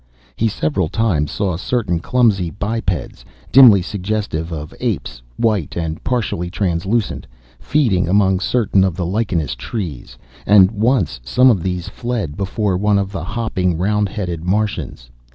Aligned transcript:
He 0.35 0.47
several 0.47 0.89
times 0.89 1.29
saw 1.29 1.55
certain 1.57 1.99
clumsy 1.99 2.49
bipeds, 2.49 3.23
dimly 3.51 3.83
suggestive 3.83 4.51
of 4.51 4.73
apes, 4.79 5.21
white 5.37 5.75
and 5.77 6.03
partially 6.03 6.49
translucent, 6.49 7.27
feeding 7.59 8.07
among 8.07 8.39
certain 8.39 8.83
of 8.83 8.95
the 8.95 9.05
lichenous 9.05 9.53
trees, 9.53 10.17
and 10.47 10.71
once 10.71 11.19
some 11.23 11.51
of 11.51 11.61
these 11.61 11.87
fled 11.87 12.35
before 12.35 12.77
one 12.77 12.97
of 12.97 13.11
the 13.11 13.23
hopping, 13.23 13.77
round 13.77 14.09
headed 14.09 14.43
Martians. 14.43 15.11